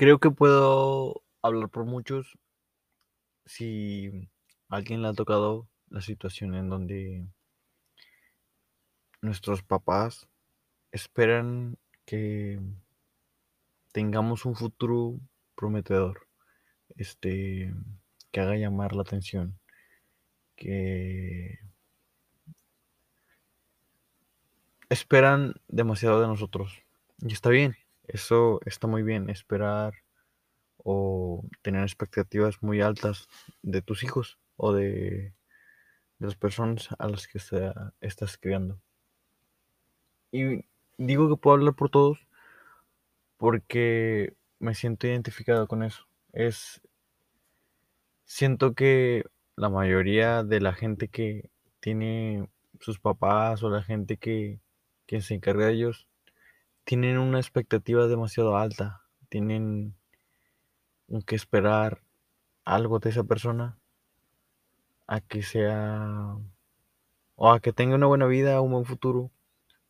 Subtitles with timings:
[0.00, 2.38] Creo que puedo hablar por muchos
[3.44, 4.30] si
[4.70, 7.26] alguien le ha tocado la situación en donde
[9.20, 10.26] nuestros papás
[10.90, 11.76] esperan
[12.06, 12.58] que
[13.92, 15.20] tengamos un futuro
[15.54, 16.26] prometedor,
[16.96, 17.74] este,
[18.30, 19.60] que haga llamar la atención,
[20.56, 21.58] que
[24.88, 26.82] esperan demasiado de nosotros.
[27.18, 27.76] Y está bien,
[28.08, 29.94] eso está muy bien, esperar
[30.78, 33.28] o tener expectativas muy altas
[33.62, 35.34] de tus hijos o de,
[36.20, 37.40] las personas a las que
[38.00, 38.80] estás criando.
[40.30, 40.64] Y
[40.98, 42.26] digo que puedo hablar por todos
[43.38, 46.06] porque me siento identificado con eso.
[46.32, 46.82] Es
[48.26, 49.24] siento que
[49.56, 52.48] la mayoría de la gente que tiene
[52.80, 54.60] sus papás o la gente que,
[55.06, 56.06] que se encarga de ellos
[56.84, 59.94] tienen una expectativa demasiado alta, tienen
[61.26, 62.02] que esperar
[62.64, 63.78] algo de esa persona
[65.06, 66.36] a que sea
[67.36, 69.30] o a que tenga una buena vida, un buen futuro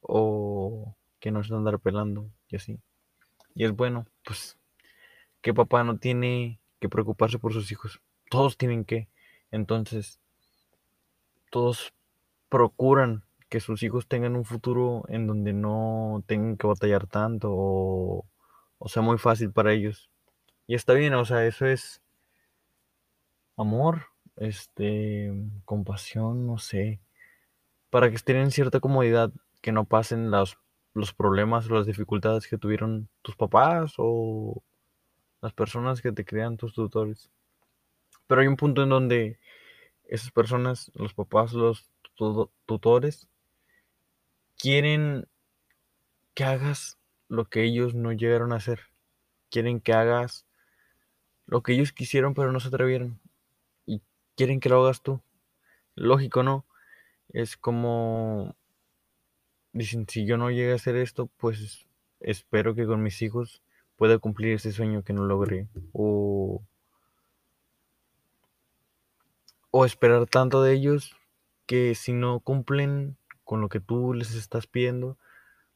[0.00, 2.80] o que no se andar pelando y así.
[3.54, 4.58] Y es bueno, pues
[5.40, 8.00] que papá no tiene que preocuparse por sus hijos.
[8.30, 9.08] Todos tienen que.
[9.50, 10.20] Entonces,
[11.50, 11.92] todos
[12.48, 18.24] procuran que sus hijos tengan un futuro en donde no tengan que batallar tanto o,
[18.86, 20.08] sea muy fácil para ellos.
[20.66, 22.00] Y está bien, o sea, eso es
[23.56, 25.32] amor, este,
[25.64, 27.00] compasión, no sé,
[27.90, 32.56] para que estén en cierta comodidad, que no pasen los problemas o las dificultades que
[32.56, 34.62] tuvieron tus papás o
[35.42, 37.30] las personas que te crean tus tutores.
[38.28, 39.40] Pero hay un punto en donde
[40.04, 41.90] esas personas, los papás, los
[42.66, 43.28] tutores,
[44.60, 45.26] quieren
[46.34, 48.80] que hagas lo que ellos no llegaron a hacer.
[49.50, 50.46] Quieren que hagas
[51.46, 53.20] lo que ellos quisieron pero no se atrevieron.
[53.86, 54.02] Y
[54.36, 55.20] quieren que lo hagas tú.
[55.94, 56.64] Lógico, ¿no?
[57.30, 58.54] Es como...
[59.72, 61.86] Dicen, si yo no llegué a hacer esto, pues
[62.18, 63.62] espero que con mis hijos
[63.96, 65.68] pueda cumplir ese sueño que no logré.
[65.92, 66.62] O,
[69.70, 71.16] o esperar tanto de ellos
[71.66, 73.16] que si no cumplen
[73.50, 75.18] con lo que tú les estás pidiendo,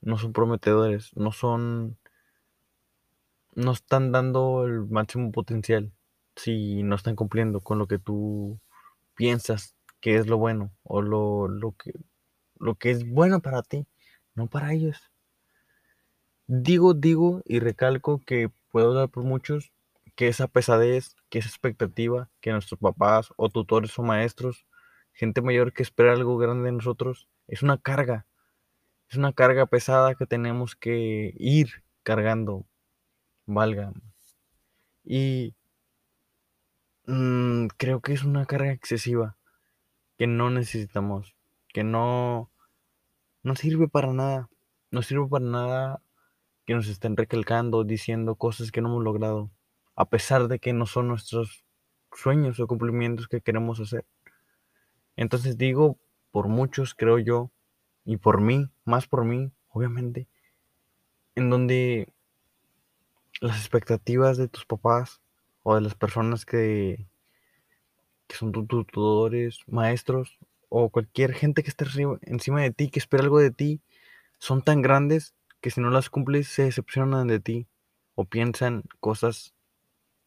[0.00, 1.98] no son prometedores, no son
[3.56, 5.90] no están dando el máximo potencial
[6.36, 8.60] si no están cumpliendo con lo que tú
[9.16, 11.92] piensas que es lo bueno o lo, lo, que,
[12.60, 13.84] lo que es bueno para ti,
[14.36, 15.10] no para ellos.
[16.46, 19.72] Digo, digo y recalco que puedo dar por muchos
[20.14, 24.68] que esa pesadez, que esa expectativa que nuestros papás o tutores o maestros,
[25.12, 28.26] gente mayor que espera algo grande de nosotros, es una carga.
[29.08, 32.66] Es una carga pesada que tenemos que ir cargando
[33.46, 33.92] valga.
[35.04, 35.54] Y
[37.06, 39.36] mm, creo que es una carga excesiva
[40.18, 41.36] que no necesitamos,
[41.68, 42.50] que no,
[43.42, 44.48] no sirve para nada,
[44.90, 46.02] no sirve para nada
[46.66, 49.50] que nos estén recalcando, diciendo cosas que no hemos logrado,
[49.94, 51.64] a pesar de que no son nuestros
[52.12, 54.04] sueños o cumplimientos que queremos hacer.
[55.16, 55.98] Entonces digo,
[56.36, 57.50] por muchos creo yo,
[58.04, 60.28] y por mí, más por mí, obviamente,
[61.34, 62.12] en donde
[63.40, 65.22] las expectativas de tus papás
[65.62, 67.06] o de las personas que,
[68.26, 70.38] que son tus tutores, maestros
[70.68, 71.86] o cualquier gente que esté
[72.24, 73.80] encima de ti, que espera algo de ti,
[74.36, 77.66] son tan grandes que si no las cumples se decepcionan de ti
[78.14, 79.54] o piensan cosas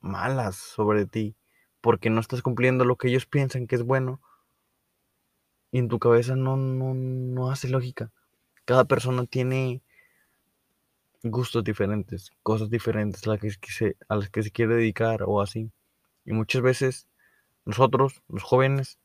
[0.00, 1.34] malas sobre ti
[1.80, 4.20] porque no estás cumpliendo lo que ellos piensan que es bueno
[5.74, 8.12] y en tu cabeza no, no, no hace lógica.
[8.64, 9.82] Cada persona tiene
[11.24, 15.40] gustos diferentes, cosas diferentes a las, que se, a las que se quiere dedicar o
[15.40, 15.72] así.
[16.24, 17.08] Y muchas veces
[17.64, 19.00] nosotros, los jóvenes,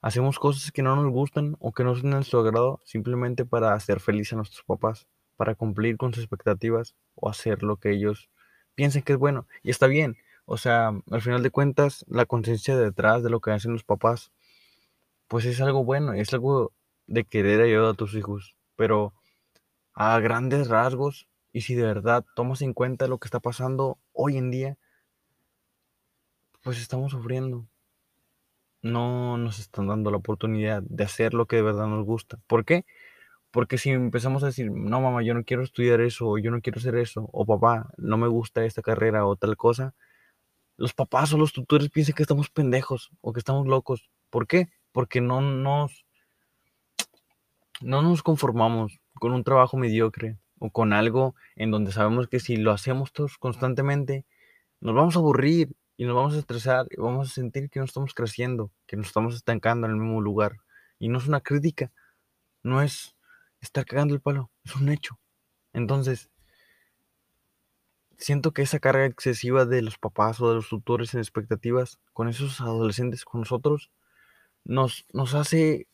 [0.00, 3.74] hacemos cosas que no nos gustan o que no son de nuestro agrado simplemente para
[3.74, 8.30] hacer feliz a nuestros papás, para cumplir con sus expectativas o hacer lo que ellos
[8.76, 9.48] piensen que es bueno.
[9.64, 10.18] Y está bien.
[10.44, 14.30] O sea, al final de cuentas, la conciencia detrás de lo que hacen los papás,
[15.32, 16.74] pues es algo bueno, es algo
[17.06, 18.54] de querer ayudar a tus hijos.
[18.76, 19.14] Pero
[19.94, 24.36] a grandes rasgos, y si de verdad tomas en cuenta lo que está pasando hoy
[24.36, 24.76] en día,
[26.62, 27.66] pues estamos sufriendo.
[28.82, 32.38] No nos están dando la oportunidad de hacer lo que de verdad nos gusta.
[32.46, 32.84] ¿Por qué?
[33.50, 36.60] Porque si empezamos a decir, no mamá, yo no quiero estudiar eso, o yo no
[36.60, 39.94] quiero hacer eso, o papá, no me gusta esta carrera o tal cosa,
[40.76, 44.10] los papás o los tutores piensan que estamos pendejos o que estamos locos.
[44.28, 44.68] ¿Por qué?
[44.92, 46.04] Porque no nos,
[47.80, 52.56] no nos conformamos con un trabajo mediocre o con algo en donde sabemos que si
[52.56, 54.24] lo hacemos todos constantemente,
[54.80, 57.84] nos vamos a aburrir y nos vamos a estresar y vamos a sentir que no
[57.84, 60.58] estamos creciendo, que nos estamos estancando en el mismo lugar.
[60.98, 61.92] Y no es una crítica,
[62.62, 63.16] no es
[63.60, 65.18] estar cagando el palo, es un hecho.
[65.72, 66.30] Entonces,
[68.18, 72.28] siento que esa carga excesiva de los papás o de los tutores en expectativas con
[72.28, 73.90] esos adolescentes, con nosotros,
[74.64, 75.86] nos, nos hace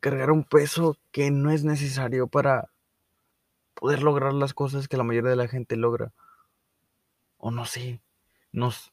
[0.00, 2.70] cargar un peso que no es necesario para
[3.74, 6.12] poder lograr las cosas que la mayoría de la gente logra.
[7.36, 8.00] O no sé,
[8.52, 8.92] nos,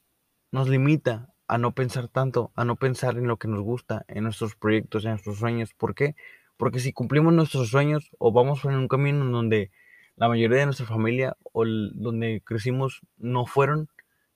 [0.51, 4.23] nos limita a no pensar tanto, a no pensar en lo que nos gusta, en
[4.23, 5.73] nuestros proyectos, en nuestros sueños.
[5.73, 6.15] ¿Por qué?
[6.57, 9.71] Porque si cumplimos nuestros sueños o vamos en un camino en donde
[10.15, 13.89] la mayoría de nuestra familia o donde crecimos no fueron,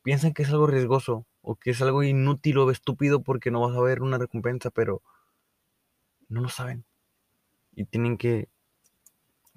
[0.03, 3.75] piensan que es algo riesgoso o que es algo inútil o estúpido porque no vas
[3.75, 5.01] a ver una recompensa, pero
[6.27, 6.85] no lo saben.
[7.73, 8.49] Y tienen que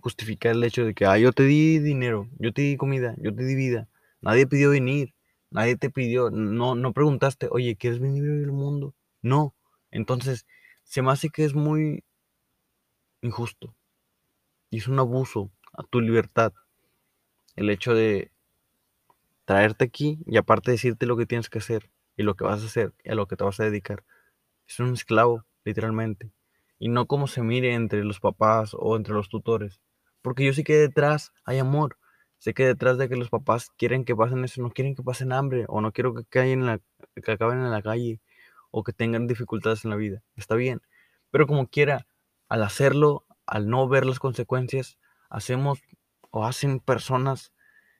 [0.00, 3.34] justificar el hecho de que, ah, yo te di dinero, yo te di comida, yo
[3.34, 3.88] te di vida.
[4.20, 5.14] Nadie pidió venir,
[5.50, 8.94] nadie te pidió, no, no preguntaste, oye, ¿quieres venir al mundo?
[9.22, 9.54] No.
[9.90, 10.46] Entonces,
[10.82, 12.04] se me hace que es muy
[13.20, 13.74] injusto.
[14.70, 16.52] Y es un abuso a tu libertad.
[17.54, 18.31] El hecho de
[19.44, 22.66] traerte aquí y aparte decirte lo que tienes que hacer y lo que vas a
[22.66, 24.04] hacer y a lo que te vas a dedicar.
[24.66, 26.32] Es un esclavo, literalmente.
[26.78, 29.80] Y no como se mire entre los papás o entre los tutores.
[30.20, 31.98] Porque yo sé que detrás hay amor.
[32.38, 35.32] Sé que detrás de que los papás quieren que pasen eso, no quieren que pasen
[35.32, 36.80] hambre o no quiero que, en la,
[37.14, 38.20] que acaben en la calle
[38.70, 40.22] o que tengan dificultades en la vida.
[40.34, 40.82] Está bien.
[41.30, 42.06] Pero como quiera,
[42.48, 44.98] al hacerlo, al no ver las consecuencias,
[45.30, 45.80] hacemos
[46.30, 47.52] o hacen personas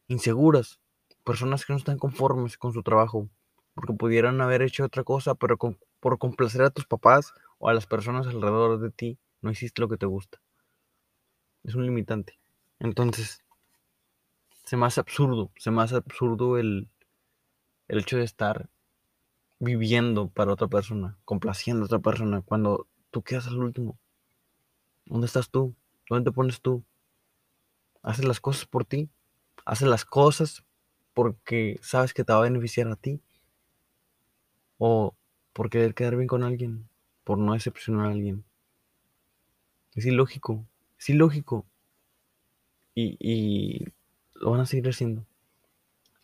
[0.09, 0.81] inseguras,
[1.25, 3.29] personas que no están conformes con su trabajo,
[3.75, 5.57] porque pudieran haber hecho otra cosa, pero
[6.01, 9.89] por complacer a tus papás o a las personas alrededor de ti, no hiciste lo
[9.89, 10.41] que te gusta.
[11.65, 12.39] Es un limitante.
[12.79, 13.43] Entonces,
[14.65, 16.89] se me hace absurdo, se me hace absurdo el,
[17.89, 18.69] el hecho de estar
[19.59, 23.99] viviendo para otra persona, complaciendo a otra persona, cuando tú quedas al último.
[25.07, 25.75] ¿Dónde estás tú?
[26.09, 26.85] ¿Dónde te pones tú?
[28.03, 29.09] Haces las cosas por ti.
[29.65, 30.65] Haces las cosas
[31.15, 33.21] porque sabes que te va a beneficiar a ti.
[34.79, 35.15] O
[35.53, 36.89] por querer quedar bien con alguien.
[37.25, 38.45] Por no decepcionar a alguien.
[39.95, 40.67] Es ilógico.
[40.99, 41.67] Es ilógico.
[42.95, 43.93] Y, y
[44.35, 45.25] lo van a seguir haciendo.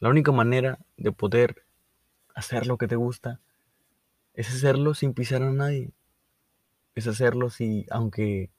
[0.01, 1.65] La única manera de poder
[2.35, 3.41] hacer lo que te gusta
[4.35, 5.91] es hacerlo sin pisar a nadie.
[6.95, 8.51] Es hacerlo si, aunque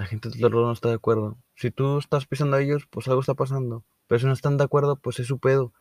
[0.00, 1.36] la gente alrededor no está de acuerdo.
[1.56, 3.84] Si tú estás pisando a ellos, pues algo está pasando.
[4.06, 5.74] Pero si no están de acuerdo, pues es su pedo.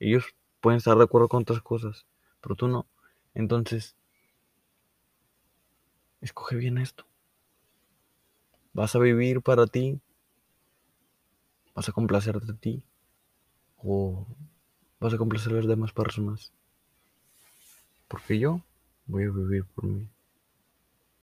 [0.00, 2.04] Ellos pueden estar de acuerdo con otras cosas,
[2.40, 2.88] pero tú no.
[3.32, 3.94] Entonces,
[6.20, 7.06] escoge bien esto.
[8.72, 10.00] ¿Vas a vivir para ti?
[11.72, 12.82] ¿Vas a complacerte a ti?
[13.76, 14.26] ¿O
[14.98, 16.52] vas a complacer a las demás personas?
[18.08, 18.64] Porque yo
[19.06, 20.08] voy a vivir por mí.